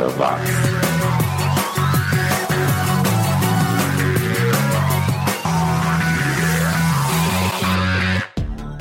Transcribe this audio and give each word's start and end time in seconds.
80 0.00 0.18
watts. 0.18 0.50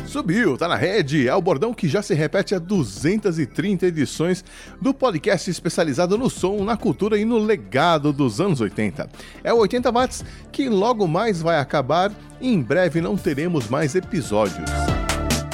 Subiu, 0.07 0.57
tá 0.57 0.67
na 0.67 0.75
rede. 0.75 1.27
É 1.27 1.35
o 1.35 1.41
bordão 1.41 1.73
que 1.73 1.87
já 1.87 2.01
se 2.01 2.13
repete 2.13 2.55
há 2.55 2.59
230 2.59 3.85
edições 3.87 4.43
do 4.81 4.93
podcast 4.93 5.49
especializado 5.49 6.17
no 6.17 6.29
som, 6.29 6.63
na 6.63 6.75
cultura 6.75 7.17
e 7.17 7.25
no 7.25 7.37
legado 7.37 8.11
dos 8.11 8.41
anos 8.41 8.59
80. 8.59 9.07
É 9.43 9.53
o 9.53 9.57
80 9.57 9.91
watts 9.91 10.25
que 10.51 10.67
logo 10.67 11.07
mais 11.07 11.41
vai 11.41 11.59
acabar 11.59 12.11
e 12.41 12.51
em 12.51 12.61
breve 12.61 13.01
não 13.01 13.15
teremos 13.15 13.69
mais 13.69 13.95
episódios 13.95 14.98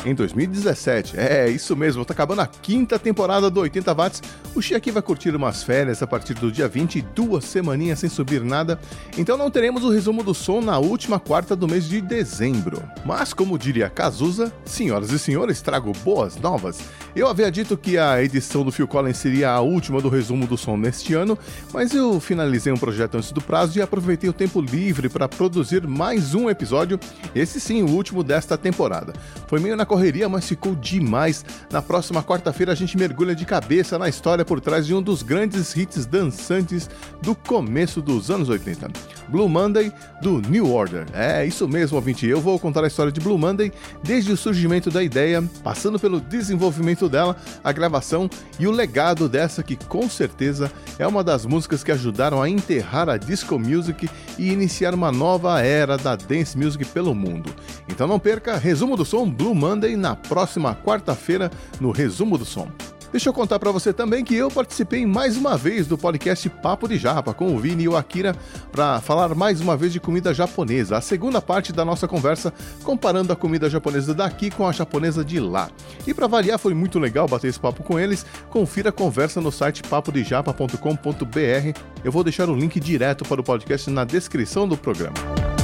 em 0.06 0.14
2017. 0.14 1.18
É, 1.18 1.50
isso 1.50 1.76
mesmo, 1.76 2.06
tá 2.06 2.14
acabando 2.14 2.42
a 2.42 2.48
quinta 2.48 2.98
temporada 2.98 3.50
do 3.50 3.60
80 3.60 3.94
Watts. 3.94 4.24
O 4.54 4.62
Xi 4.62 4.76
aqui 4.76 4.92
vai 4.92 5.02
curtir 5.02 5.36
umas 5.36 5.64
férias 5.64 6.02
a 6.02 6.08
partir 6.08 6.36
do 6.36 6.52
dia 6.52 6.68
20, 6.68 7.02
duas 7.14 7.44
semaninhas 7.46 8.00
sem 8.00 8.10
subir 8.10 8.42
nada, 8.42 8.80
então 9.18 9.38
não 9.38 9.52
teremos 9.52 9.84
o 9.84 9.90
resumo 9.90 10.24
do 10.24 10.34
som 10.34 10.62
na 10.62 10.78
última 10.78 11.20
quarta 11.20 11.56
do 11.56 11.68
mês 11.68 11.90
de 11.90 12.00
dezembro. 12.00 12.82
Mas, 13.04 13.34
como 13.34 13.58
diria 13.58 13.90
Cazuza, 13.90 14.54
senhoras 14.64 15.12
e 15.12 15.20
senhores, 15.20 15.62
trago 15.62 15.92
boas 16.04 16.38
novas. 16.38 16.80
Eu 17.16 17.28
havia 17.28 17.50
dito 17.50 17.78
que 17.78 17.98
a 17.98 18.22
edição 18.22 18.64
do 18.64 18.72
Phil 18.72 18.88
Collins 18.88 19.18
seria 19.18 19.52
a 19.52 19.62
última 19.62 20.02
do 20.02 20.10
resumo 20.10 20.46
do 20.46 20.58
som 20.58 20.78
neste 20.78 21.14
ano, 21.14 21.38
mas 21.74 21.94
eu 21.94 22.20
finalizei 22.20 22.72
um 22.72 22.78
projeto 22.78 23.16
antes 23.16 23.32
do 23.32 23.42
prazo 23.42 23.80
e 23.80 23.82
aproveitei 23.82 24.30
o 24.30 24.34
tempo 24.34 24.62
livre 24.62 25.10
para 25.10 25.28
produzir 25.28 25.88
mais 25.88 26.36
um 26.36 26.50
episódio, 26.50 27.00
esse 27.34 27.60
sim, 27.60 27.84
o 27.84 27.90
último 27.90 28.24
desta 28.24 28.58
temporada. 28.58 29.14
Foi 29.48 29.60
meio 29.60 29.76
na 29.76 29.86
correria, 29.96 30.28
mas 30.28 30.46
ficou 30.46 30.76
demais. 30.76 31.46
Na 31.72 31.82
próxima 31.82 32.22
quarta-feira 32.22 32.74
a 32.74 32.76
gente 32.76 32.98
mergulha 32.98 33.34
de 33.34 33.46
cabeça 33.46 33.98
na 33.98 34.10
história 34.10 34.44
por 34.44 34.60
trás 34.60 34.86
de 34.86 34.94
um 34.94 35.02
dos 35.02 35.24
grandes 35.24 35.74
hits 35.74 36.06
dançantes 36.06 36.90
do 37.22 37.34
começo 37.34 38.02
dos 38.02 38.30
anos 38.30 38.50
80. 38.50 38.90
Blue 39.30 39.48
Monday 39.48 39.94
do 40.22 40.42
New 40.42 40.70
Order. 40.70 41.06
É 41.14 41.46
isso 41.46 41.66
mesmo, 41.66 41.96
ouvinte. 41.96 42.28
Eu 42.28 42.42
vou 42.42 42.60
contar 42.60 42.84
a 42.84 42.88
história 42.88 43.10
de 43.12 43.22
Blue 43.22 43.38
Monday 43.38 43.72
desde 44.04 44.34
o 44.34 44.38
surgimento 44.38 44.92
da 44.92 45.02
ideia, 45.02 45.42
passando 45.64 45.98
pelo 45.98 46.20
desenvolvimento 46.20 47.08
dela, 47.08 47.38
a 47.64 47.72
gravação 47.72 48.30
e 48.60 48.68
o 48.68 48.72
legado 48.72 49.30
dessa 49.30 49.64
que 49.64 49.78
com 49.78 50.10
certeza 50.10 50.70
é 51.00 51.08
uma 51.08 51.24
das 51.24 51.46
músicas 51.46 51.86
que 51.86 51.92
ajudaram 51.92 52.42
a 52.42 52.50
enterrar 52.50 53.08
a 53.08 53.16
disco 53.16 53.58
music 53.58 54.10
e 54.38 54.52
iniciar 54.52 54.94
uma 54.94 55.12
nova 55.12 55.62
era 55.62 55.98
da 55.98 56.18
dance 56.18 56.58
music 56.58 56.84
pelo 56.86 57.16
mundo. 57.16 57.50
Então 57.88 58.08
não 58.08 58.20
perca, 58.20 58.58
resumo 58.58 58.98
do 58.98 59.06
som 59.06 59.30
Blue 59.30 59.56
Monday 59.56 59.85
Monday 59.86 59.96
na 59.96 60.16
próxima 60.16 60.76
quarta-feira 60.76 61.52
no 61.80 61.92
Resumo 61.92 62.38
do 62.38 62.46
Som. 62.46 62.68
Deixa 63.12 63.30
eu 63.30 63.34
contar 63.34 63.60
para 63.60 63.72
você 63.72 63.94
também 63.94 64.26
que 64.26 64.36
eu 64.36 64.52
participei 64.52 65.06
mais 65.06 65.38
uma 65.38 65.56
vez 65.56 65.88
do 65.88 65.98
podcast 65.98 66.50
Papo 66.50 66.86
de 66.86 66.98
Japa 66.98 67.34
com 67.34 67.56
o 67.56 67.60
Vini 67.60 67.84
e 67.84 67.88
o 67.88 67.96
Akira 67.96 68.36
para 68.74 69.00
falar 69.00 69.34
mais 69.34 69.62
uma 69.62 69.78
vez 69.78 69.94
de 69.94 70.02
comida 70.02 70.34
japonesa, 70.34 70.98
a 70.98 71.02
segunda 71.02 71.42
parte 71.42 71.72
da 71.72 71.86
nossa 71.86 72.10
conversa 72.10 72.54
comparando 72.84 73.32
a 73.32 73.36
comida 73.36 73.70
japonesa 73.70 74.14
daqui 74.14 74.50
com 74.50 74.68
a 74.68 74.72
japonesa 74.74 75.24
de 75.24 75.40
lá. 75.40 75.70
E 76.06 76.14
para 76.14 76.28
variar 76.28 76.60
foi 76.60 76.74
muito 76.74 77.00
legal 77.00 77.26
bater 77.26 77.48
esse 77.48 77.60
papo 77.60 77.84
com 77.84 77.98
eles. 77.98 78.26
Confira 78.50 78.90
a 78.90 78.94
conversa 78.94 79.40
no 79.40 79.52
site 79.52 79.82
papodejapa.com.br. 79.84 81.80
Eu 82.04 82.12
vou 82.12 82.24
deixar 82.24 82.50
o 82.50 82.56
link 82.56 82.82
direto 82.82 83.24
para 83.24 83.40
o 83.40 83.44
podcast 83.44 83.90
na 83.90 84.04
descrição 84.04 84.68
do 84.68 84.76
programa. 84.76 85.55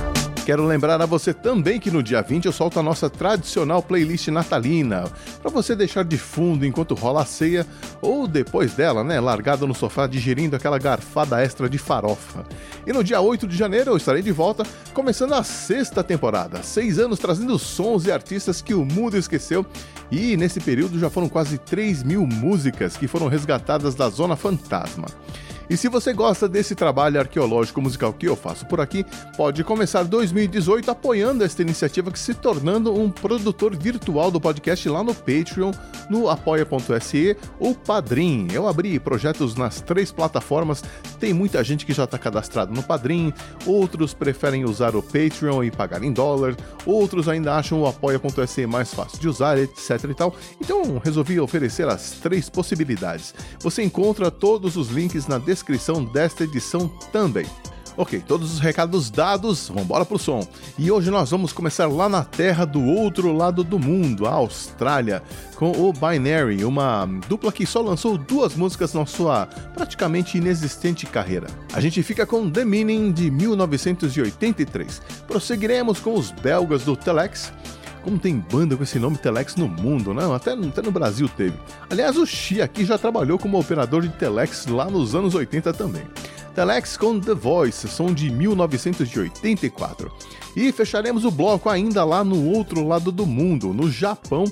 Quero 0.52 0.68
lembrar 0.68 1.02
a 1.02 1.06
você 1.06 1.34
também 1.34 1.80
que 1.80 1.90
no 1.90 2.04
dia 2.04 2.22
20 2.22 2.44
eu 2.44 2.52
solto 2.52 2.78
a 2.78 2.84
nossa 2.84 3.10
tradicional 3.10 3.82
playlist 3.82 4.28
natalina, 4.28 5.06
para 5.42 5.50
você 5.50 5.78
deixar 5.78 6.04
de 6.04 6.18
fundo 6.18 6.66
enquanto 6.66 6.94
rola 6.94 7.22
a 7.22 7.26
ceia 7.26 7.66
ou 8.02 8.28
depois 8.28 8.74
dela, 8.74 9.02
né, 9.02 9.18
largado 9.22 9.66
no 9.66 9.74
sofá 9.74 10.08
digerindo 10.08 10.54
aquela 10.54 10.78
garfada 10.78 11.42
extra 11.42 11.70
de 11.70 11.78
farofa. 11.78 12.44
E 12.86 12.92
no 12.92 13.02
dia 13.02 13.22
8 13.22 13.48
de 13.48 13.56
janeiro 13.56 13.92
eu 13.92 13.96
estarei 13.96 14.22
de 14.22 14.34
volta, 14.34 14.66
começando 14.94 15.36
a 15.36 15.42
sexta 15.42 16.04
temporada, 16.04 16.62
seis 16.62 17.00
anos 17.00 17.18
trazendo 17.18 17.58
sons 17.58 18.06
e 18.06 18.12
artistas 18.12 18.62
que 18.62 18.74
o 18.74 18.84
mundo 18.84 19.16
esqueceu 19.16 19.66
e 20.12 20.36
nesse 20.36 20.60
período 20.60 21.00
já 21.00 21.10
foram 21.10 21.30
quase 21.30 21.58
3 21.60 22.04
mil 22.04 22.28
músicas 22.28 22.98
que 22.98 23.08
foram 23.08 23.30
resgatadas 23.30 23.96
da 23.96 24.10
Zona 24.10 24.36
Fantasma. 24.36 25.08
E 25.72 25.78
se 25.78 25.88
você 25.88 26.12
gosta 26.12 26.50
desse 26.50 26.76
trabalho 26.76 27.18
arqueológico 27.18 27.82
musical 27.82 28.12
que 28.12 28.28
eu 28.28 28.36
faço 28.36 28.66
por 28.66 28.82
aqui, 28.82 29.06
pode 29.38 29.64
começar 29.64 30.04
2018 30.04 30.92
apoiando 30.92 31.46
esta 31.46 31.62
iniciativa 31.62 32.12
que 32.12 32.20
se 32.20 32.34
tornando 32.34 32.94
um 32.94 33.10
produtor 33.10 33.74
virtual 33.74 34.30
do 34.30 34.42
podcast 34.42 34.90
lá 34.90 35.02
no 35.02 35.16
Patreon, 35.16 35.72
no 36.10 36.28
apoia.se 36.28 37.38
ou 37.58 37.74
Padrim. 37.74 38.50
Eu 38.52 38.68
abri 38.68 39.00
projetos 39.00 39.56
nas 39.56 39.80
três 39.80 40.12
plataformas, 40.12 40.84
tem 41.22 41.32
muita 41.32 41.64
gente 41.64 41.86
que 41.86 41.94
já 41.94 42.04
está 42.04 42.18
cadastrado 42.18 42.74
no 42.74 42.84
Padrim, 42.84 43.34
outros 43.66 44.14
preferem 44.14 44.66
usar 44.66 44.94
o 44.94 45.02
Patreon 45.02 45.64
e 45.64 45.72
pagar 45.72 46.04
em 46.04 46.12
dólar, 46.12 46.54
outros 46.86 47.30
ainda 47.30 47.56
acham 47.56 47.80
o 47.80 47.88
apoia.se 47.88 48.68
mais 48.68 48.94
fácil 48.94 49.20
de 49.22 49.30
usar, 49.30 49.58
etc 49.58 50.04
e 50.10 50.14
tal. 50.14 50.36
Então 50.60 51.00
resolvi 51.02 51.40
oferecer 51.40 51.88
as 51.88 52.12
três 52.12 52.50
possibilidades. 52.50 53.34
Você 53.62 53.82
encontra 53.82 54.30
todos 54.30 54.76
os 54.76 54.90
links 54.90 55.28
na 55.28 55.38
descrição 55.38 55.61
descrição 55.62 56.04
desta 56.04 56.44
edição 56.44 56.88
também. 57.12 57.46
Ok, 57.98 58.24
todos 58.26 58.54
os 58.54 58.60
recados 58.60 59.12
dados, 59.12 59.68
vamos 59.68 59.84
embora 59.84 60.06
pro 60.06 60.18
som. 60.18 60.48
E 60.80 60.90
hoje 60.90 61.12
nós 61.12 61.30
vamos 61.30 61.52
começar 61.52 61.88
lá 61.88 62.08
na 62.08 62.24
terra 62.24 62.66
do 62.66 62.84
outro 62.84 63.32
lado 63.34 63.64
do 63.64 63.78
mundo, 63.78 64.26
a 64.26 64.32
Austrália, 64.32 65.22
com 65.56 65.72
o 65.72 65.94
Binary, 65.94 66.64
uma 66.64 67.06
dupla 67.28 67.52
que 67.52 67.66
só 67.66 67.82
lançou 67.82 68.18
duas 68.18 68.56
músicas 68.56 68.94
na 68.94 69.06
sua 69.06 69.46
praticamente 69.76 70.38
inexistente 70.38 71.06
carreira. 71.06 71.48
A 71.74 71.82
gente 71.82 72.02
fica 72.02 72.26
com 72.26 72.50
The 72.50 72.64
Meaning 72.64 73.12
de 73.12 73.30
1983. 73.30 75.02
Prosseguiremos 75.28 76.00
com 76.00 76.14
os 76.14 76.32
belgas 76.32 76.84
do 76.86 76.96
Telex 76.96 77.52
como 78.04 78.20
tem 78.20 78.38
banda 78.38 78.76
com 78.76 78.84
esse 78.84 79.00
nome 79.00 79.18
Telex 79.18 79.56
no 79.56 79.68
mundo, 79.68 80.14
não? 80.14 80.34
Até, 80.34 80.52
até 80.54 80.82
no 80.82 80.92
Brasil 80.92 81.30
teve. 81.30 81.58
Aliás, 81.90 82.18
o 82.18 82.26
Xi 82.26 82.62
aqui 82.62 82.84
já 82.84 82.98
trabalhou 82.98 83.38
como 83.38 83.60
operador 83.60 84.02
de 84.02 84.10
Telex 84.10 84.66
lá 84.68 84.86
nos 84.86 85.16
anos 85.16 85.36
80 85.36 85.74
também. 85.74 86.04
Telex 86.54 86.98
com 86.98 87.20
The 87.20 87.34
Voice, 87.34 87.88
som 87.88 88.14
de 88.14 88.30
1984. 88.30 90.12
E 90.56 90.72
fecharemos 90.72 91.24
o 91.24 91.32
bloco 91.32 91.70
ainda 91.70 92.04
lá 92.04 92.24
no 92.24 92.50
outro 92.50 92.86
lado 92.86 93.12
do 93.12 93.26
mundo, 93.26 93.74
no 93.74 93.90
Japão, 93.90 94.44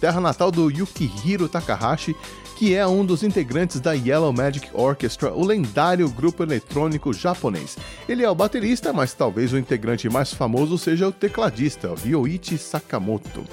terra 0.00 0.20
natal 0.20 0.50
do 0.50 0.70
Yukihiro 0.70 1.48
Takahashi, 1.48 2.16
que 2.62 2.76
é 2.76 2.86
um 2.86 3.04
dos 3.04 3.24
integrantes 3.24 3.80
da 3.80 3.90
Yellow 3.90 4.32
Magic 4.32 4.70
Orchestra, 4.72 5.32
o 5.32 5.44
lendário 5.44 6.08
grupo 6.08 6.44
eletrônico 6.44 7.12
japonês. 7.12 7.76
Ele 8.08 8.22
é 8.22 8.30
o 8.30 8.36
baterista, 8.36 8.92
mas 8.92 9.12
talvez 9.12 9.52
o 9.52 9.58
integrante 9.58 10.08
mais 10.08 10.32
famoso 10.32 10.78
seja 10.78 11.08
o 11.08 11.10
tecladista, 11.10 11.92
Ryoichi 11.92 12.56
Sakamoto. 12.56 13.44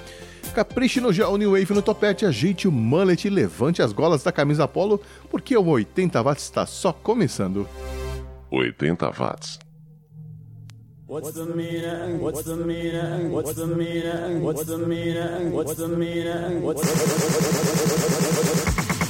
Capriche 0.53 1.01
no 1.01 1.11
gel 1.11 1.37
New 1.37 1.53
Wave 1.53 1.73
no 1.73 1.81
topete, 1.81 2.23
ajeite 2.23 2.67
o 2.67 2.71
mullet 2.71 3.25
e 3.25 3.31
levante 3.31 3.81
as 3.81 3.91
golas 3.91 4.21
da 4.21 4.31
camisa 4.31 4.67
polo, 4.67 5.01
porque 5.31 5.57
o 5.57 5.65
80 5.65 6.21
watts 6.21 6.43
está 6.43 6.67
só 6.67 6.93
começando. 6.93 7.67
80 8.51 9.09
watts. 9.09 9.68
What's 11.09 11.31
the 11.31 11.43
meaning? 11.43 12.19
What's 12.21 12.43
the 12.43 12.55
meaning? 12.55 13.31
What's 13.31 13.53
the 13.55 13.65
meaning? 13.65 14.43
What's 14.43 14.63
the 14.65 14.77
meaning? 14.77 15.51
What's 15.51 15.73
the 15.73 15.87
meaning? 15.87 16.61
What's 16.61 16.81
the 16.81 16.91
meaning? 18.77 19.08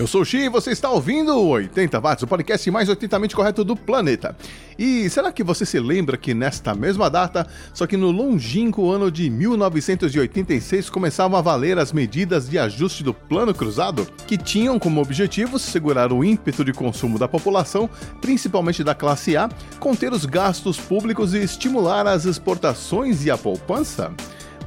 Eu 0.00 0.06
sou 0.06 0.22
o 0.22 0.24
Xi 0.24 0.38
e 0.38 0.48
você 0.48 0.70
está 0.70 0.88
ouvindo 0.88 1.36
o 1.36 1.48
80 1.48 2.00
watts, 2.00 2.22
o 2.22 2.26
podcast 2.26 2.70
mais 2.70 2.88
80mente 2.88 3.34
correto 3.34 3.62
do 3.62 3.76
planeta. 3.76 4.34
E 4.78 5.10
será 5.10 5.30
que 5.30 5.44
você 5.44 5.66
se 5.66 5.78
lembra 5.78 6.16
que 6.16 6.32
nesta 6.32 6.74
mesma 6.74 7.10
data, 7.10 7.46
só 7.74 7.86
que 7.86 7.98
no 7.98 8.10
longínquo 8.10 8.90
ano 8.90 9.10
de 9.10 9.28
1986, 9.28 10.88
começavam 10.88 11.38
a 11.38 11.42
valer 11.42 11.78
as 11.78 11.92
medidas 11.92 12.48
de 12.48 12.58
ajuste 12.58 13.04
do 13.04 13.12
Plano 13.12 13.52
Cruzado, 13.52 14.08
que 14.26 14.38
tinham 14.38 14.78
como 14.78 15.02
objetivo 15.02 15.58
segurar 15.58 16.14
o 16.14 16.24
ímpeto 16.24 16.64
de 16.64 16.72
consumo 16.72 17.18
da 17.18 17.28
população, 17.28 17.86
principalmente 18.22 18.82
da 18.82 18.94
classe 18.94 19.36
A, 19.36 19.50
conter 19.78 20.14
os 20.14 20.24
gastos 20.24 20.78
públicos 20.80 21.34
e 21.34 21.42
estimular 21.42 22.06
as 22.06 22.24
exportações 22.24 23.26
e 23.26 23.30
a 23.30 23.36
poupança? 23.36 24.10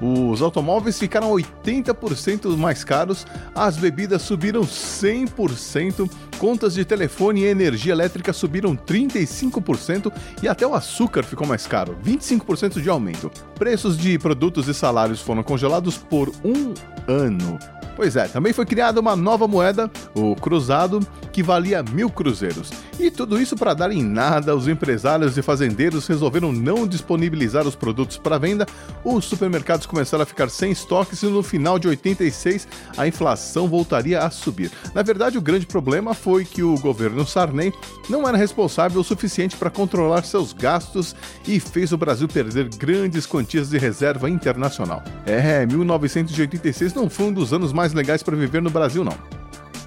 Os 0.02 0.42
automóveis 0.42 1.00
ficaram 1.00 1.32
80% 1.32 2.58
mais 2.58 2.84
caros, 2.84 3.26
as 3.56 3.78
bebidas 3.78 4.22
subiram 4.22 4.62
100%, 4.62 6.10
contas 6.38 6.74
de 6.74 6.84
telefone 6.84 7.42
e 7.42 7.46
energia 7.46 7.94
elétrica 7.94 8.34
subiram 8.34 8.76
35% 8.76 10.12
e 10.42 10.48
até 10.48 10.66
o 10.68 10.74
açúcar 10.74 11.24
ficou 11.24 11.48
mais 11.48 11.66
caro, 11.68 11.98
25% 12.04 12.82
de 12.82 12.90
aumento. 12.90 13.32
Preços 13.56 13.98
de 13.98 14.18
produtos 14.20 14.68
e 14.68 14.74
salários 14.74 15.22
foram 15.22 15.44
congelados 15.44 15.98
por 15.98 16.30
um 16.44 16.74
ano. 17.08 17.60
Pois 17.96 18.16
é, 18.16 18.28
também 18.28 18.54
foi 18.54 18.66
criada 18.66 19.00
uma 19.00 19.16
nova 19.16 19.48
moeda, 19.48 19.90
o 20.16 20.36
cruzado, 20.36 21.00
que 21.32 21.44
valia 21.44 21.84
mil 21.84 22.10
cruzeiros. 22.10 22.72
E 23.00 23.10
tudo 23.10 23.42
isso 23.42 23.58
para 23.58 23.74
dar 23.74 23.92
em 23.92 24.04
nada, 24.04 24.56
os 24.56 24.68
empresários 24.68 25.38
e 25.38 25.42
fazendeiros 25.42 26.08
resolveram 26.08 26.52
não 26.52 26.88
disponibilizar 26.88 27.68
os 27.68 27.76
produtos 27.76 28.18
para 28.18 28.38
venda, 28.38 28.68
os 29.04 29.26
supermercados 29.26 29.88
começaram 29.88 30.24
a 30.24 30.28
ficar 30.28 30.50
sem 30.50 30.72
estoques 30.72 31.22
e 31.24 31.26
no 31.26 31.42
final 31.42 31.80
de 31.80 31.88
86 31.88 32.68
a 32.96 33.08
inflação 33.08 33.68
voltaria 33.68 34.20
a 34.20 34.30
subir. 34.30 34.72
Na 34.94 35.02
verdade, 35.02 35.38
o 35.38 35.42
grande 35.42 35.66
problema 35.66 36.14
foi 36.14 36.46
que 36.46 36.62
o 36.62 36.78
governo 36.78 37.26
Sarney 37.26 37.74
não 38.08 38.28
era 38.28 38.38
responsável 38.38 39.02
o 39.02 39.04
suficiente 39.04 39.58
para 39.58 39.72
controlar 39.72 40.24
seus 40.24 40.54
gastos 40.54 41.16
e 41.48 41.60
fez 41.60 41.92
o 41.92 41.98
Brasil 41.98 42.28
perder 42.28 42.70
grandes 42.70 43.26
quantias 43.26 43.70
de 43.70 43.78
reserva 43.80 44.30
internacional. 44.30 45.04
É, 45.26 45.66
1986 45.66 46.94
não 46.94 47.10
foi 47.10 47.26
um 47.26 47.34
dos 47.34 47.52
anos 47.54 47.74
mais 47.74 47.83
mais 47.84 47.93
legais 47.93 48.24
para 48.24 48.34
viver 48.34 48.62
no 48.62 48.69
Brasil, 48.69 49.04
não. 49.04 49.17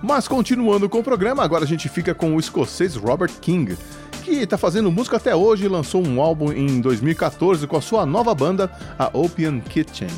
Mas 0.03 0.29
continuando 0.29 0.87
com 0.87 0.99
o 0.99 1.03
programa, 1.03 1.43
agora 1.43 1.65
a 1.65 1.67
gente 1.67 1.89
fica 1.89 2.15
com 2.15 2.37
o 2.37 2.39
escocês 2.39 2.95
Robert 2.95 3.33
King, 3.41 3.75
que 4.27 4.43
está 4.43 4.59
fazendo 4.59 4.91
música 4.91 5.19
até 5.19 5.37
hoje 5.37 5.67
e 5.67 5.69
lançou 5.69 6.05
um 6.05 6.21
álbum 6.21 6.51
em 6.51 6.81
2014 6.81 7.65
com 7.69 7.77
a 7.77 7.81
sua 7.81 8.05
nova 8.05 8.35
banda, 8.35 8.69
a 8.99 9.09
Opium 9.17 9.61
Kitchen. 9.61 10.09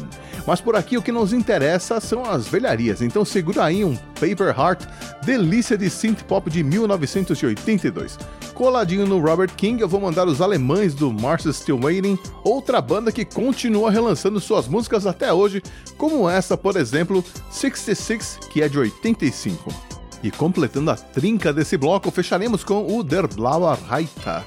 Mas 0.47 0.63
por 0.63 0.75
aqui 0.75 0.97
o 0.97 1.03
que 1.03 1.13
nos 1.13 1.35
interessa 1.35 2.01
são 2.01 2.25
as 2.25 2.49
velharias, 2.49 3.03
então 3.03 3.23
segura 3.23 3.65
aí 3.65 3.85
um 3.85 3.95
Paper 4.19 4.59
Heart, 4.59 4.87
delícia 5.27 5.77
de 5.77 5.91
synth 5.91 6.23
pop 6.23 6.51
de 6.51 6.65
1982. 6.65 8.19
Coladinho 8.55 9.07
no 9.07 9.21
Robert 9.21 9.55
King, 9.55 9.83
eu 9.83 9.89
vou 9.89 10.01
mandar 10.01 10.27
os 10.27 10.41
alemães 10.41 10.95
do 10.95 11.13
Mars 11.13 11.45
Still 11.55 11.79
Waiting, 11.79 12.19
outra 12.43 12.81
banda 12.81 13.13
que 13.13 13.27
continua 13.27 13.91
relançando 13.91 14.41
suas 14.41 14.67
músicas 14.67 15.07
até 15.07 15.31
hoje, 15.35 15.63
como 15.99 16.31
essa, 16.31 16.57
por 16.57 16.77
exemplo, 16.77 17.23
66, 17.51 18.39
que 18.51 18.63
é 18.63 18.71
de 18.71 18.79
85. 18.79 19.98
E 20.23 20.31
completando 20.31 20.91
a 20.91 20.97
trinca 20.97 21.53
desse 21.53 21.77
bloco, 21.77 22.11
fecharemos 22.11 22.65
com 22.65 22.97
o 22.97 23.03
Der 23.03 23.27
Blauer 23.29 23.79
Reiter, 23.89 24.43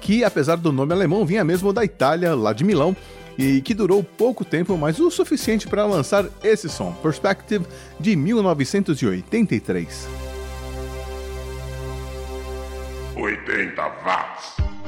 que 0.00 0.24
apesar 0.24 0.56
do 0.56 0.72
nome 0.72 0.92
alemão 0.92 1.24
vinha 1.24 1.44
mesmo 1.44 1.72
da 1.72 1.84
Itália, 1.84 2.34
lá 2.34 2.52
de 2.52 2.64
Milão, 2.64 2.96
e 3.38 3.60
que 3.60 3.74
durou 3.74 4.02
pouco 4.02 4.44
tempo, 4.44 4.76
mas 4.76 4.98
o 4.98 5.10
suficiente 5.10 5.68
para 5.68 5.86
lançar 5.86 6.26
esse 6.42 6.68
som, 6.68 6.92
Perspective, 7.02 7.64
de 7.98 8.16
1983. 8.16 10.08
80 13.16 13.82
watts. 14.04 14.81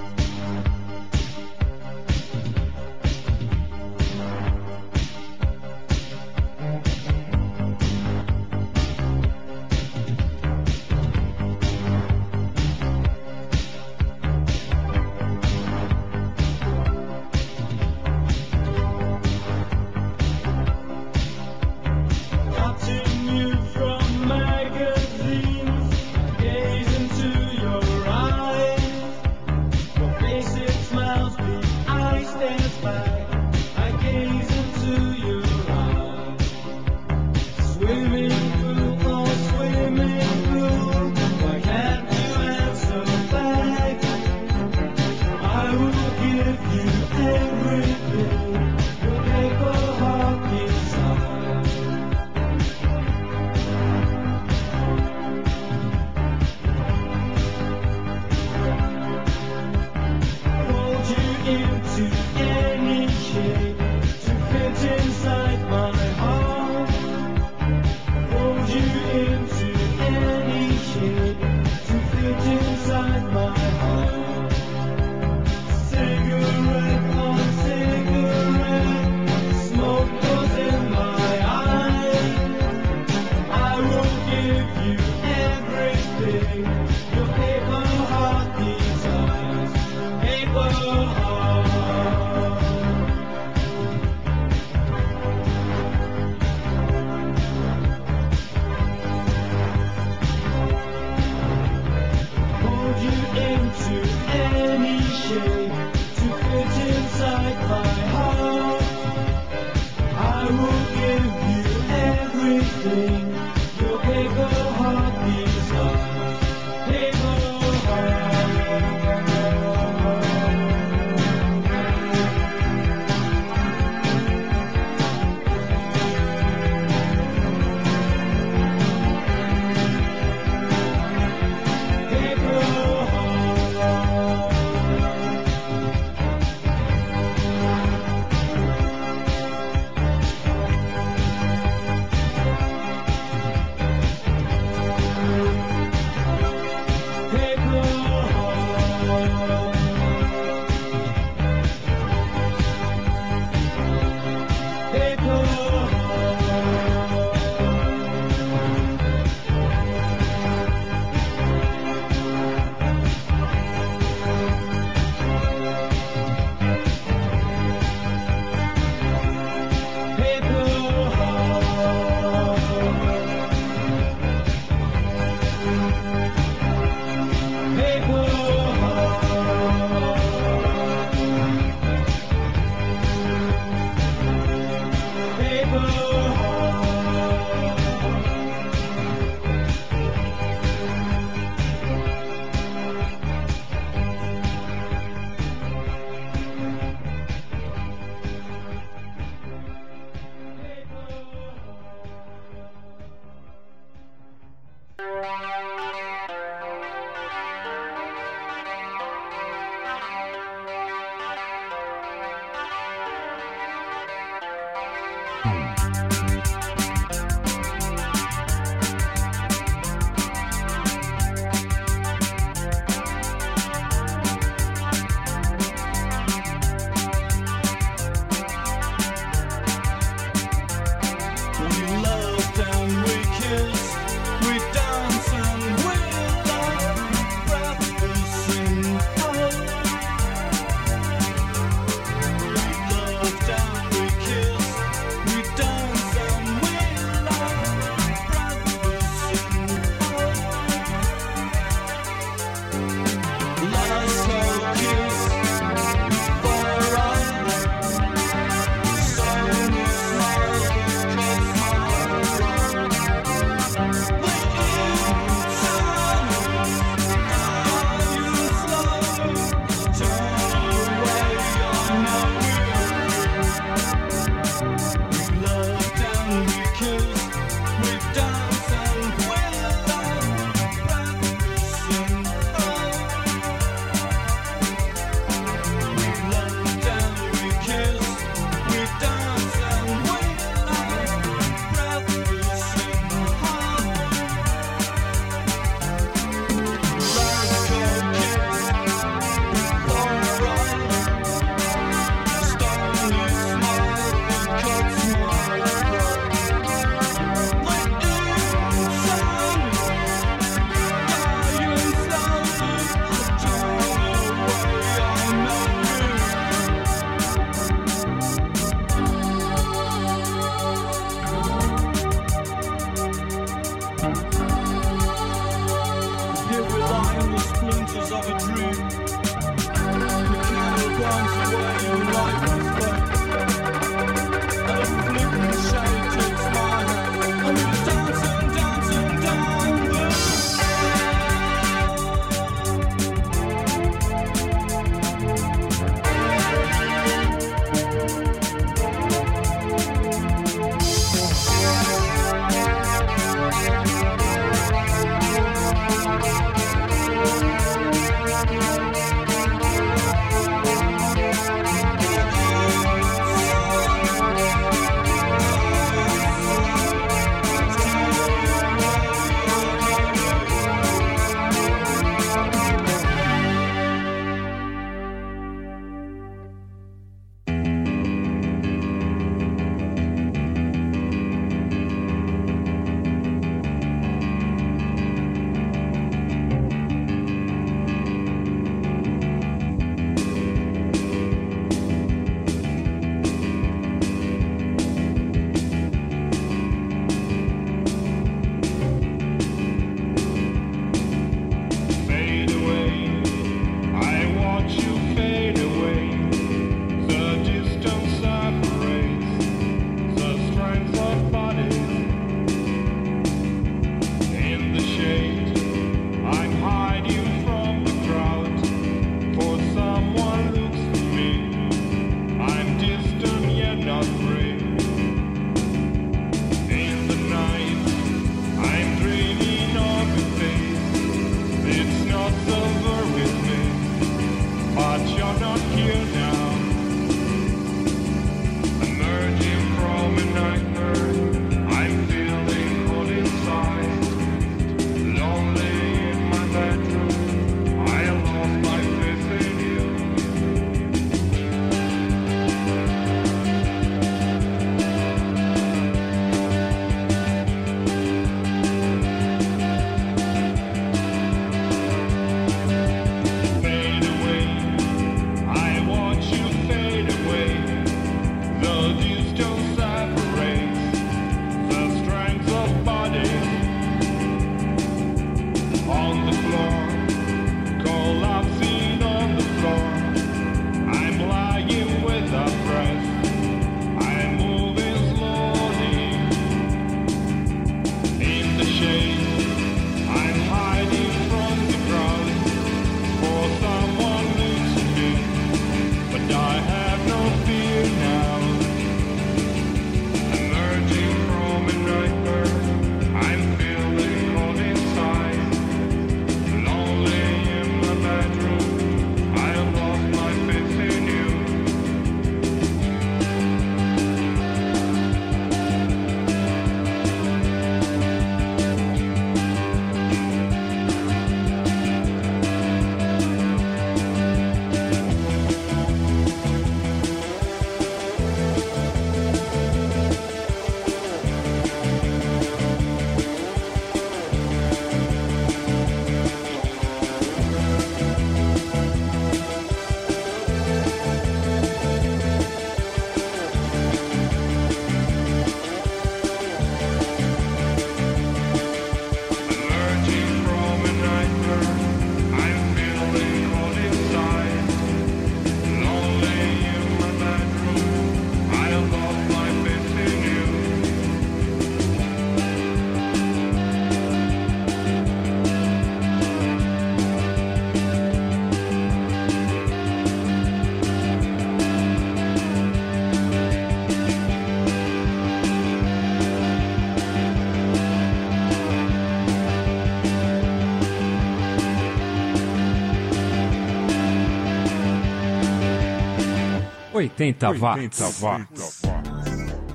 80 587.04 587.52
watts. 587.52 588.82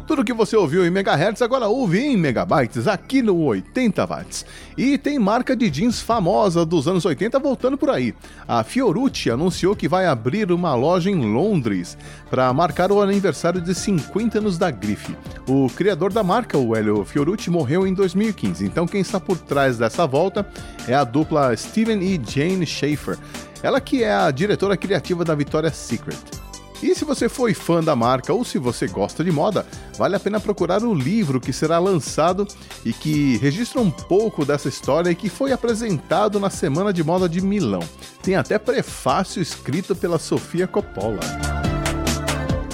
Tudo 0.07 0.23
que 0.23 0.33
você 0.33 0.55
ouviu 0.55 0.83
em 0.83 0.89
megahertz 0.89 1.39
agora 1.39 1.67
ouve 1.67 1.99
em 1.99 2.17
megabytes 2.17 2.87
aqui 2.87 3.21
no 3.21 3.43
80 3.43 4.07
watts. 4.07 4.43
E 4.75 4.97
tem 4.97 5.19
marca 5.19 5.55
de 5.55 5.69
jeans 5.69 6.01
famosa 6.01 6.65
dos 6.65 6.87
anos 6.87 7.05
80 7.05 7.37
voltando 7.37 7.77
por 7.77 7.91
aí. 7.91 8.15
A 8.47 8.63
Fiorucci 8.63 9.29
anunciou 9.29 9.75
que 9.75 9.87
vai 9.87 10.07
abrir 10.07 10.51
uma 10.51 10.73
loja 10.73 11.11
em 11.11 11.31
Londres 11.31 11.95
para 12.27 12.51
marcar 12.51 12.91
o 12.91 12.99
aniversário 12.99 13.61
de 13.61 13.75
50 13.75 14.39
anos 14.39 14.57
da 14.57 14.71
grife. 14.71 15.15
O 15.47 15.69
criador 15.69 16.11
da 16.11 16.23
marca, 16.23 16.57
o 16.57 16.75
Hélio 16.75 17.05
Fiorucci, 17.05 17.51
morreu 17.51 17.85
em 17.85 17.93
2015. 17.93 18.65
Então 18.65 18.87
quem 18.87 19.01
está 19.01 19.19
por 19.19 19.37
trás 19.37 19.77
dessa 19.77 20.07
volta 20.07 20.43
é 20.87 20.95
a 20.95 21.03
dupla 21.03 21.55
Steven 21.55 22.01
e 22.01 22.19
Jane 22.27 22.65
Schaefer. 22.65 23.15
Ela 23.61 23.79
que 23.79 24.03
é 24.03 24.11
a 24.11 24.31
diretora 24.31 24.75
criativa 24.75 25.23
da 25.23 25.35
Victoria's 25.35 25.75
Secret. 25.75 26.38
E 26.81 26.95
se 26.95 27.03
você 27.03 27.27
foi 27.27 27.53
fã 27.53 27.83
da 27.83 27.95
marca 27.95 28.33
ou 28.33 28.45
se 28.45 28.57
você 28.57 28.87
gosta 28.87 29.23
de 29.23 29.31
moda, 29.31 29.65
vale 29.97 30.15
a 30.15 30.19
pena 30.19 30.39
procurar 30.39 30.81
o 30.81 30.93
livro 30.93 31.39
que 31.39 31.51
será 31.51 31.77
lançado 31.77 32.47
e 32.85 32.93
que 32.93 33.37
registra 33.37 33.81
um 33.81 33.91
pouco 33.91 34.45
dessa 34.45 34.69
história 34.69 35.09
e 35.09 35.15
que 35.15 35.29
foi 35.29 35.51
apresentado 35.51 36.39
na 36.39 36.49
Semana 36.49 36.93
de 36.93 37.03
Moda 37.03 37.27
de 37.27 37.41
Milão. 37.41 37.81
Tem 38.23 38.35
até 38.35 38.57
prefácio 38.57 39.41
escrito 39.41 39.93
pela 39.93 40.17
Sofia 40.17 40.67
Coppola. 40.67 41.19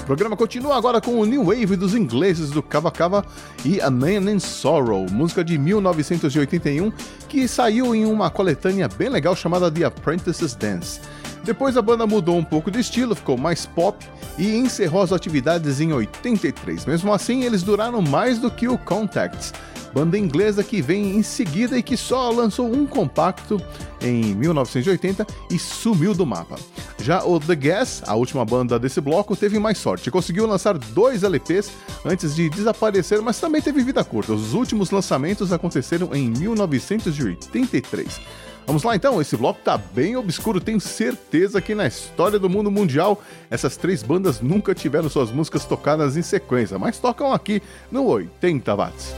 O 0.02 0.06
programa 0.06 0.38
continua 0.38 0.78
agora 0.78 1.02
com 1.02 1.20
o 1.20 1.26
New 1.26 1.46
Wave 1.46 1.76
dos 1.76 1.96
ingleses 1.96 2.52
do 2.52 2.62
Cava 2.62 2.92
Cava 2.92 3.26
e 3.66 3.82
A 3.82 3.90
Man 3.90 4.32
in 4.32 4.38
Sorrow, 4.38 5.08
música 5.10 5.44
de 5.44 5.58
1981 5.58 6.92
que 7.28 7.48
saiu 7.48 7.96
em 7.96 8.06
uma 8.06 8.30
coletânea 8.30 8.88
bem 8.88 9.10
legal 9.10 9.36
chamada 9.36 9.72
The 9.72 9.86
Apprentice's 9.86 10.54
Dance. 10.54 11.02
Depois 11.46 11.78
a 11.78 11.82
banda 11.82 12.08
mudou 12.08 12.36
um 12.36 12.44
pouco 12.44 12.72
de 12.72 12.80
estilo, 12.80 13.14
ficou 13.14 13.38
mais 13.38 13.68
pop 13.68 14.04
e 14.36 14.56
encerrou 14.56 15.04
as 15.04 15.12
atividades 15.12 15.80
em 15.80 15.94
83. 15.94 16.86
Mesmo 16.86 17.14
assim, 17.14 17.44
eles 17.44 17.62
duraram 17.62 18.02
mais 18.02 18.40
do 18.40 18.50
que 18.50 18.68
o 18.68 18.80
Contacts 18.80 19.54
banda 19.96 20.18
inglesa 20.18 20.62
que 20.62 20.82
vem 20.82 21.16
em 21.16 21.24
seguida 21.24 21.78
e 21.78 21.82
que 21.82 21.96
só 21.96 22.30
lançou 22.30 22.70
um 22.70 22.86
compacto 22.86 23.62
em 24.02 24.36
1980 24.36 25.26
e 25.50 25.58
sumiu 25.58 26.14
do 26.14 26.26
mapa. 26.26 26.58
Já 27.02 27.24
o 27.24 27.40
The 27.40 27.56
Gas, 27.56 28.04
a 28.06 28.14
última 28.14 28.44
banda 28.44 28.78
desse 28.78 29.00
bloco, 29.00 29.38
teve 29.38 29.58
mais 29.58 29.78
sorte. 29.78 30.12
Conseguiu 30.12 30.46
lançar 30.46 30.78
dois 30.78 31.24
LPs 31.24 31.72
antes 32.04 32.36
de 32.36 32.50
desaparecer, 32.50 33.22
mas 33.22 33.40
também 33.40 33.62
teve 33.62 33.82
vida 33.82 34.04
curta. 34.04 34.34
Os 34.34 34.54
últimos 34.54 34.92
lançamentos 34.92 35.54
aconteceram 35.54 36.14
em 36.14 36.30
1983. 36.30 38.20
Vamos 38.66 38.82
lá 38.82 38.96
então, 38.96 39.22
esse 39.22 39.38
bloco 39.38 39.60
tá 39.64 39.78
bem 39.78 40.16
obscuro, 40.16 40.60
tenho 40.60 40.80
certeza 40.80 41.62
que 41.62 41.76
na 41.76 41.86
história 41.86 42.40
do 42.40 42.50
mundo 42.50 42.72
mundial 42.72 43.22
essas 43.50 43.78
três 43.78 44.02
bandas 44.02 44.42
nunca 44.42 44.74
tiveram 44.74 45.08
suas 45.08 45.32
músicas 45.32 45.66
tocadas 45.66 46.18
em 46.18 46.24
sequência, 46.24 46.80
mas 46.80 46.98
tocam 46.98 47.32
aqui 47.32 47.62
no 47.92 48.06
80 48.06 48.76
watts. 48.76 49.16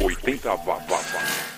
80 0.00 0.54
watts. 0.54 1.54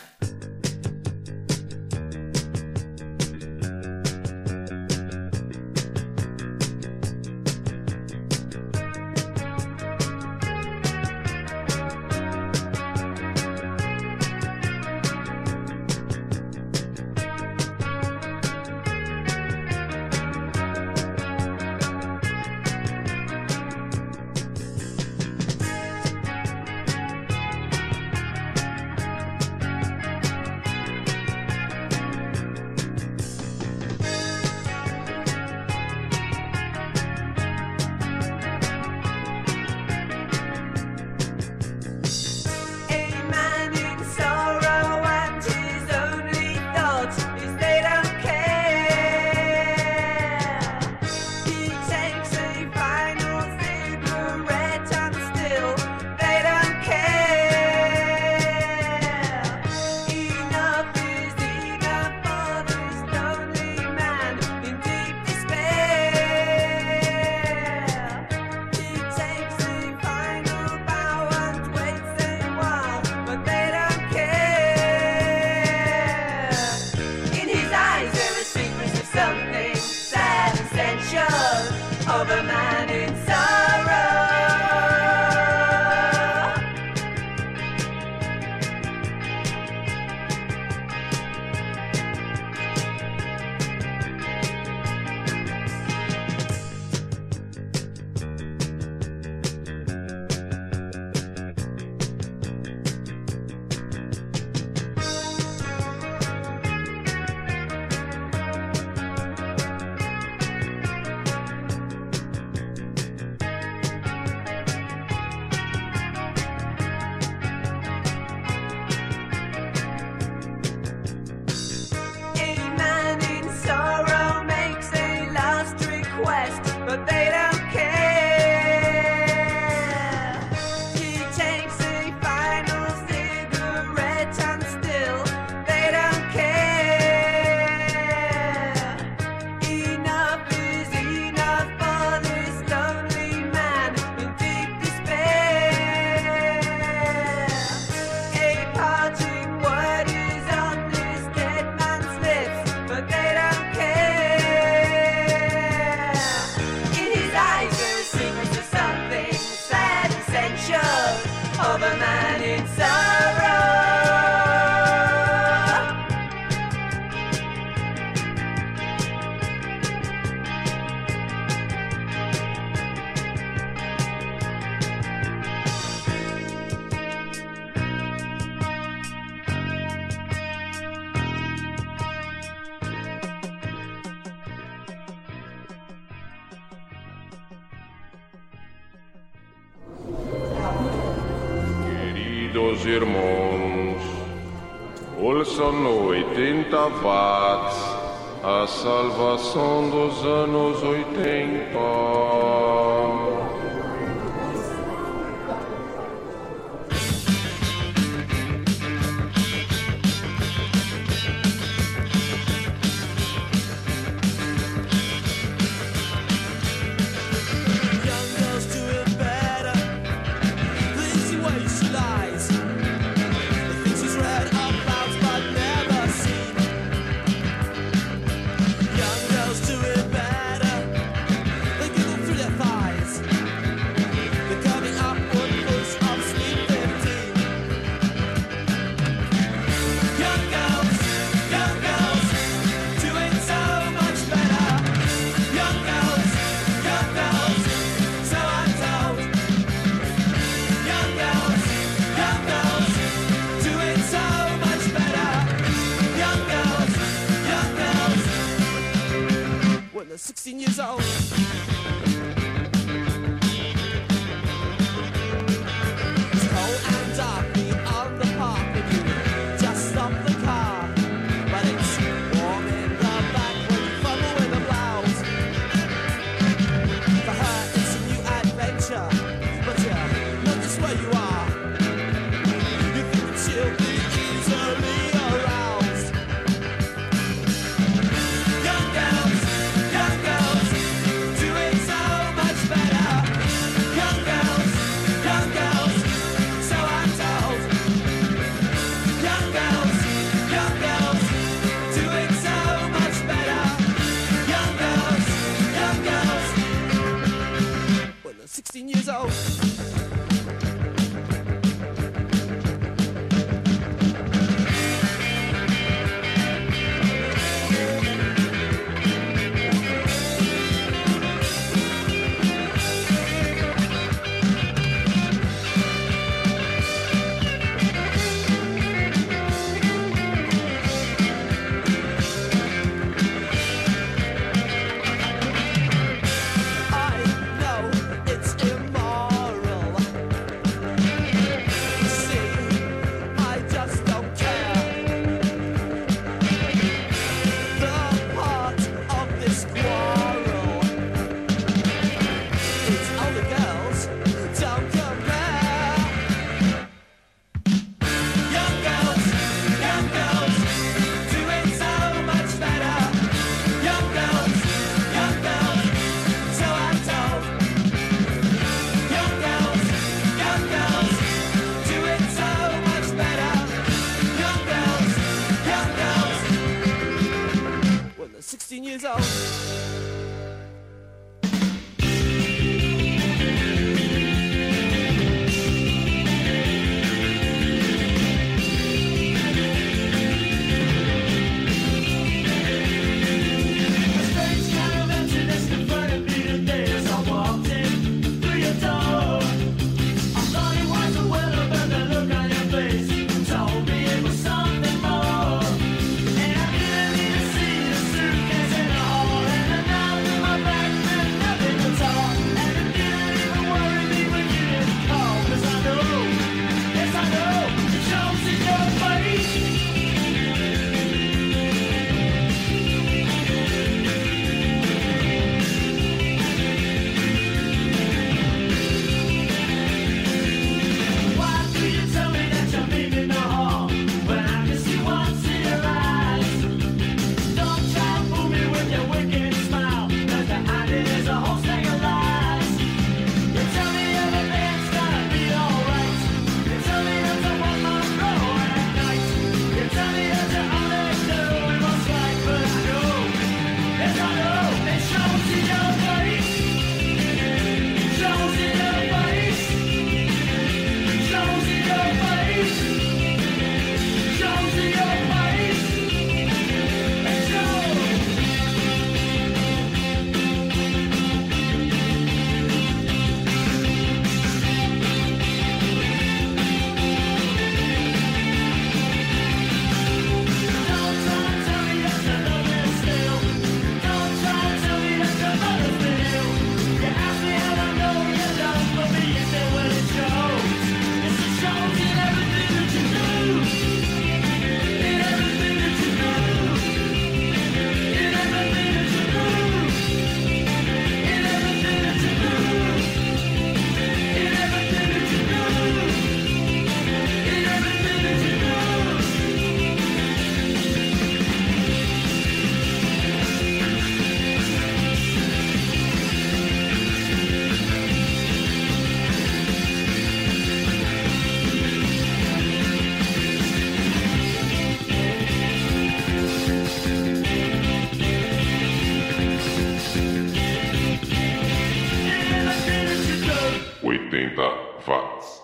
80 534.36 534.62
watts. 535.06 535.62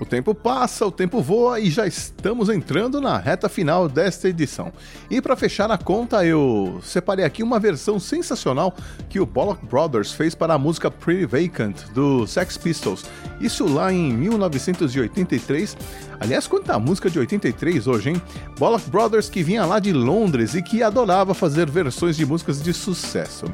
O 0.00 0.06
tempo 0.06 0.32
passa, 0.32 0.86
o 0.86 0.92
tempo 0.92 1.20
voa 1.20 1.58
e 1.58 1.70
já 1.70 1.84
estamos 1.84 2.48
entrando 2.48 3.00
na 3.00 3.18
reta 3.18 3.48
final 3.48 3.88
desta 3.88 4.28
edição. 4.28 4.72
E 5.10 5.20
para 5.20 5.34
fechar 5.34 5.70
a 5.72 5.78
conta, 5.78 6.24
eu 6.24 6.78
separei 6.84 7.24
aqui 7.24 7.42
uma 7.42 7.58
versão 7.58 7.98
sensacional 7.98 8.72
que 9.08 9.18
o 9.18 9.26
Bollock 9.26 9.66
Brothers 9.66 10.12
fez 10.12 10.36
para 10.36 10.54
a 10.54 10.58
música 10.58 10.88
Pretty 10.88 11.26
Vacant 11.26 11.74
do 11.92 12.28
Sex 12.28 12.56
Pistols. 12.56 13.04
Isso 13.40 13.66
lá 13.66 13.92
em 13.92 14.12
1983. 14.12 15.76
Aliás, 16.20 16.46
quanta 16.46 16.78
música 16.78 17.10
de 17.10 17.18
83 17.18 17.88
hoje, 17.88 18.10
hein? 18.10 18.22
Bollock 18.56 18.88
Brothers 18.90 19.28
que 19.28 19.42
vinha 19.42 19.66
lá 19.66 19.80
de 19.80 19.92
Londres 19.92 20.54
e 20.54 20.62
que 20.62 20.80
adorava 20.80 21.34
fazer 21.34 21.68
versões 21.68 22.16
de 22.16 22.24
músicas 22.24 22.62
de 22.62 22.72
sucesso. 22.72 23.46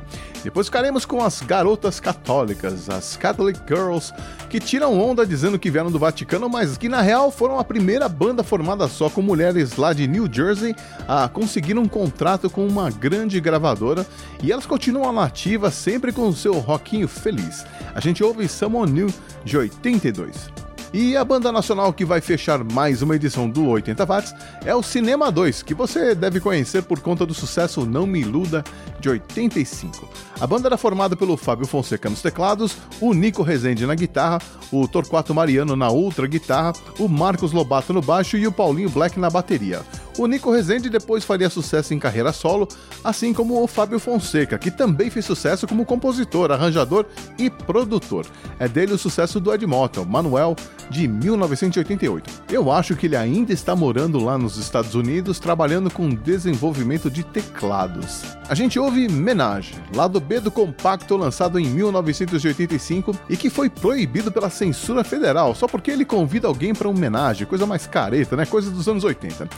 Depois 0.44 0.66
ficaremos 0.66 1.06
com 1.06 1.24
as 1.24 1.40
garotas 1.40 1.98
católicas, 1.98 2.90
as 2.90 3.16
Catholic 3.16 3.58
Girls, 3.66 4.12
que 4.50 4.60
tiram 4.60 5.00
onda 5.00 5.26
dizendo 5.26 5.58
que 5.58 5.70
vieram 5.70 5.90
do 5.90 5.98
Vaticano, 5.98 6.50
mas 6.50 6.76
que 6.76 6.86
na 6.86 7.00
real 7.00 7.30
foram 7.30 7.58
a 7.58 7.64
primeira 7.64 8.10
banda 8.10 8.44
formada 8.44 8.86
só 8.86 9.08
com 9.08 9.22
mulheres 9.22 9.76
lá 9.76 9.94
de 9.94 10.06
New 10.06 10.28
Jersey 10.30 10.76
a 11.08 11.26
conseguir 11.28 11.78
um 11.78 11.88
contrato 11.88 12.50
com 12.50 12.66
uma 12.66 12.90
grande 12.90 13.40
gravadora 13.40 14.06
e 14.42 14.52
elas 14.52 14.66
continuam 14.66 15.14
nativas 15.14 15.72
sempre 15.72 16.12
com 16.12 16.28
o 16.28 16.36
seu 16.36 16.58
rockinho 16.58 17.08
feliz. 17.08 17.64
A 17.94 18.00
gente 18.00 18.22
ouve 18.22 18.46
Someone 18.46 18.92
New 18.92 19.14
de 19.46 19.56
82. 19.56 20.63
E 20.96 21.16
a 21.16 21.24
banda 21.24 21.50
nacional 21.50 21.92
que 21.92 22.04
vai 22.04 22.20
fechar 22.20 22.62
mais 22.62 23.02
uma 23.02 23.16
edição 23.16 23.50
do 23.50 23.66
80 23.66 24.06
Watts 24.06 24.32
é 24.64 24.72
o 24.76 24.80
Cinema 24.80 25.28
2, 25.28 25.64
que 25.64 25.74
você 25.74 26.14
deve 26.14 26.38
conhecer 26.38 26.84
por 26.84 27.00
conta 27.00 27.26
do 27.26 27.34
sucesso 27.34 27.84
Não 27.84 28.06
Me 28.06 28.20
Iluda 28.20 28.62
de 29.00 29.08
85. 29.08 30.08
A 30.40 30.46
banda 30.46 30.68
era 30.68 30.76
formada 30.76 31.16
pelo 31.16 31.36
Fábio 31.36 31.66
Fonseca 31.66 32.08
nos 32.08 32.22
teclados, 32.22 32.76
o 33.00 33.12
Nico 33.12 33.42
Rezende 33.42 33.84
na 33.86 33.96
guitarra, 33.96 34.38
o 34.70 34.86
Torquato 34.86 35.34
Mariano 35.34 35.74
na 35.74 35.88
outra 35.88 36.28
guitarra, 36.28 36.72
o 36.96 37.08
Marcos 37.08 37.50
Lobato 37.50 37.92
no 37.92 38.00
baixo 38.00 38.36
e 38.36 38.46
o 38.46 38.52
Paulinho 38.52 38.88
Black 38.88 39.18
na 39.18 39.28
bateria. 39.28 39.82
O 40.16 40.28
Nico 40.28 40.52
Rezende 40.52 40.88
depois 40.88 41.24
faria 41.24 41.50
sucesso 41.50 41.92
em 41.92 41.98
carreira 41.98 42.32
solo, 42.32 42.68
assim 43.02 43.34
como 43.34 43.60
o 43.60 43.66
Fábio 43.66 43.98
Fonseca, 43.98 44.56
que 44.56 44.70
também 44.70 45.10
fez 45.10 45.24
sucesso 45.24 45.66
como 45.66 45.84
compositor, 45.84 46.52
arranjador 46.52 47.04
e 47.36 47.50
produtor. 47.50 48.24
É 48.60 48.68
dele 48.68 48.92
o 48.92 48.98
sucesso 48.98 49.40
do 49.40 49.52
Ed 49.52 49.66
Manuel, 49.66 50.54
de 50.90 51.08
1988. 51.08 52.44
Eu 52.50 52.70
acho 52.70 52.96
que 52.96 53.06
ele 53.06 53.16
ainda 53.16 53.52
está 53.52 53.74
morando 53.74 54.18
lá 54.18 54.36
nos 54.38 54.56
Estados 54.56 54.94
Unidos, 54.94 55.38
trabalhando 55.38 55.90
com 55.90 56.08
desenvolvimento 56.08 57.10
de 57.10 57.22
teclados. 57.22 58.22
A 58.48 58.54
gente 58.54 58.78
ouve 58.78 59.08
Menage, 59.08 59.74
lado 59.94 60.20
B 60.20 60.40
do 60.40 60.50
compacto 60.50 61.16
lançado 61.16 61.58
em 61.58 61.66
1985 61.66 63.16
e 63.28 63.36
que 63.36 63.50
foi 63.50 63.70
proibido 63.70 64.30
pela 64.30 64.50
censura 64.50 65.02
federal, 65.02 65.54
só 65.54 65.66
porque 65.66 65.90
ele 65.90 66.04
convida 66.04 66.48
alguém 66.48 66.74
para 66.74 66.88
um 66.88 66.92
homenagem, 66.92 67.46
coisa 67.46 67.66
mais 67.66 67.86
careta, 67.86 68.36
né? 68.36 68.46
Coisa 68.46 68.70
dos 68.70 68.88
anos 68.88 69.04
80. 69.04 69.48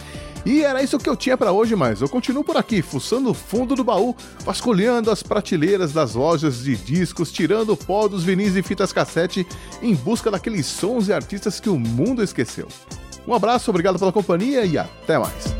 E 0.46 0.62
era 0.62 0.80
isso 0.80 0.96
que 0.96 1.10
eu 1.10 1.16
tinha 1.16 1.36
para 1.36 1.50
hoje, 1.50 1.74
mas 1.74 2.00
eu 2.00 2.08
continuo 2.08 2.44
por 2.44 2.56
aqui, 2.56 2.80
fuçando 2.80 3.30
o 3.30 3.34
fundo 3.34 3.74
do 3.74 3.82
baú, 3.82 4.14
vasculhando 4.44 5.10
as 5.10 5.20
prateleiras 5.20 5.92
das 5.92 6.14
lojas 6.14 6.62
de 6.62 6.76
discos, 6.76 7.32
tirando 7.32 7.72
o 7.72 7.76
pó 7.76 8.06
dos 8.06 8.22
vinis 8.22 8.54
e 8.54 8.62
fitas 8.62 8.92
cassete 8.92 9.44
em 9.82 9.92
busca 9.92 10.30
daqueles 10.30 10.64
sons 10.66 11.08
e 11.08 11.12
artistas 11.16 11.58
que 11.58 11.68
o 11.68 11.78
mundo 11.78 12.22
esqueceu. 12.22 12.68
Um 13.26 13.34
abraço, 13.34 13.70
obrigado 13.70 13.98
pela 13.98 14.12
companhia 14.12 14.64
e 14.64 14.78
até 14.78 15.18
mais. 15.18 15.56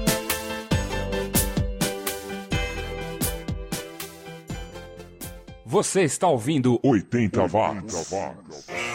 Você 5.65 6.03
está 6.05 6.29
ouvindo 6.29 6.79
80 6.83 7.47
watts. 7.49 8.09
The 8.09 8.86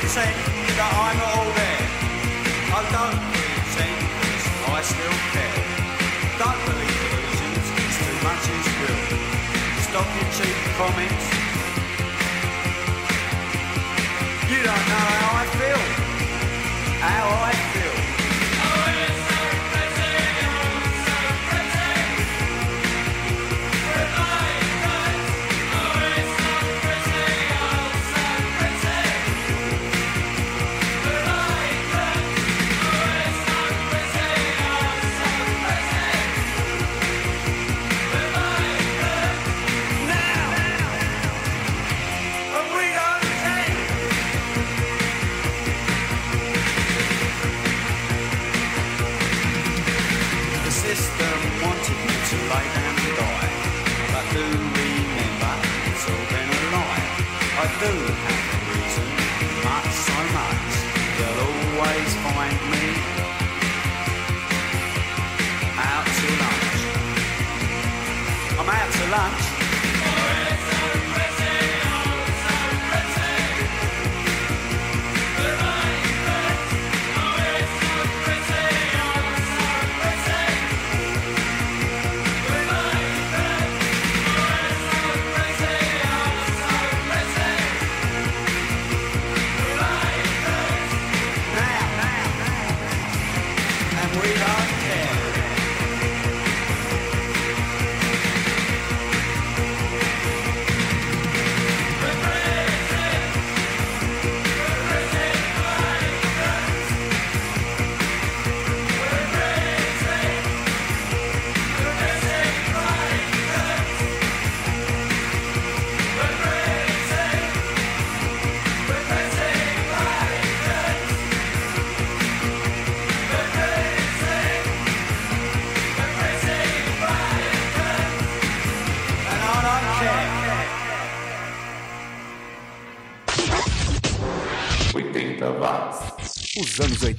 pretend 0.00 0.30
that 0.78 0.92
I'm 0.94 1.16
not 1.18 1.30
all 1.34 1.50
there. 1.58 1.82
I 2.70 2.80
don't 2.94 3.18
pretend 3.34 3.98
'cause 4.14 4.46
I 4.70 4.80
still 4.92 5.16
care. 5.34 5.58
Don't 6.38 6.60
believe 6.66 7.02
illusions, 7.08 7.66
it's 7.82 7.98
too 8.06 8.18
much 8.26 8.44
is 8.56 8.68
real. 8.78 9.00
Stop 9.88 10.08
your 10.16 10.28
cheap 10.36 10.56
comments. 10.78 11.26
You 14.52 14.60
don't 14.68 14.86
know 14.92 15.06
how 15.18 15.42
I 15.42 15.46
feel. 15.58 15.82
How 17.02 17.26
I 17.48 17.52
feel. 17.52 17.67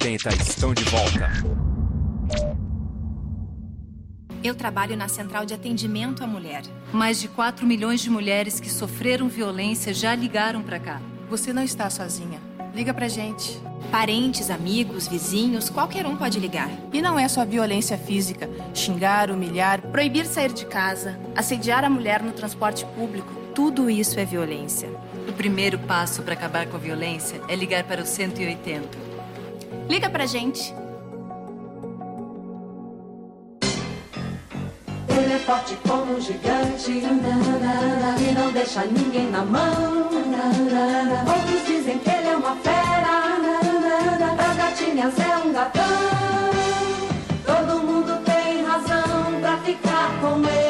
80 0.02 0.30
estão 0.36 0.72
de 0.72 0.82
volta. 0.84 1.30
Eu 4.42 4.54
trabalho 4.54 4.96
na 4.96 5.08
Central 5.08 5.44
de 5.44 5.52
Atendimento 5.52 6.24
à 6.24 6.26
Mulher. 6.26 6.62
Mais 6.90 7.20
de 7.20 7.28
4 7.28 7.66
milhões 7.66 8.00
de 8.00 8.08
mulheres 8.08 8.58
que 8.58 8.70
sofreram 8.70 9.28
violência 9.28 9.92
já 9.92 10.14
ligaram 10.14 10.62
para 10.62 10.80
cá. 10.80 11.02
Você 11.28 11.52
não 11.52 11.62
está 11.62 11.90
sozinha. 11.90 12.40
Liga 12.74 12.94
pra 12.94 13.08
gente. 13.08 13.60
Parentes, 13.90 14.48
amigos, 14.48 15.06
vizinhos, 15.06 15.68
qualquer 15.68 16.06
um 16.06 16.16
pode 16.16 16.40
ligar. 16.40 16.70
E 16.94 17.02
não 17.02 17.18
é 17.18 17.28
só 17.28 17.44
violência 17.44 17.98
física. 17.98 18.48
Xingar, 18.72 19.30
humilhar, 19.30 19.82
proibir 19.82 20.24
sair 20.24 20.50
de 20.50 20.64
casa, 20.64 21.20
assediar 21.36 21.84
a 21.84 21.90
mulher 21.90 22.22
no 22.22 22.32
transporte 22.32 22.86
público. 22.96 23.34
Tudo 23.54 23.90
isso 23.90 24.18
é 24.18 24.24
violência. 24.24 24.88
O 25.28 25.32
primeiro 25.34 25.78
passo 25.80 26.22
para 26.22 26.32
acabar 26.32 26.66
com 26.68 26.78
a 26.78 26.80
violência 26.80 27.42
é 27.48 27.54
ligar 27.54 27.84
para 27.84 28.00
o 28.00 28.06
180. 28.06 29.09
Liga 29.88 30.08
pra 30.08 30.26
gente. 30.26 30.74
Ele 35.08 35.32
é 35.34 35.38
forte 35.38 35.76
como 35.86 36.16
um 36.16 36.20
gigante 36.20 36.90
e 36.90 38.32
não 38.32 38.52
deixa 38.52 38.84
ninguém 38.84 39.30
na 39.30 39.44
mão. 39.44 40.08
Outros 41.26 41.66
dizem 41.66 41.98
que 41.98 42.08
ele 42.08 42.28
é 42.28 42.36
uma 42.36 42.56
fera, 42.56 43.36
as 44.48 44.56
gatinhas 44.56 45.18
é 45.18 45.36
um 45.44 45.52
gatão. 45.52 45.82
Todo 47.44 47.82
mundo 47.82 48.22
tem 48.24 48.64
razão 48.64 49.40
pra 49.40 49.58
ficar 49.58 50.20
com 50.20 50.38
ele. 50.48 50.69